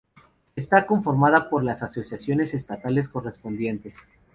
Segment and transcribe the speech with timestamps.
[0.55, 3.97] Está conformada por las asociaciones estadales correspondientes.